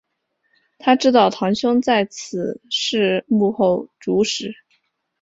[0.79, 4.55] 她知道堂兄在此事幕后主使。